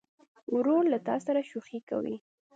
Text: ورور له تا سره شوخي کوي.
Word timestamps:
ورور 0.55 0.83
له 0.93 0.99
تا 1.07 1.15
سره 1.25 1.39
شوخي 1.49 1.79
کوي. 1.89 2.15